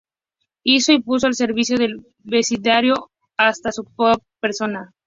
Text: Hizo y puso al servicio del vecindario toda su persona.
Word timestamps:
Hizo 0.63 0.93
y 0.93 1.01
puso 1.03 1.27
al 1.27 1.35
servicio 1.35 1.77
del 1.77 2.03
vecindario 2.23 3.11
toda 3.37 3.71
su 3.71 3.85
persona. 4.39 4.91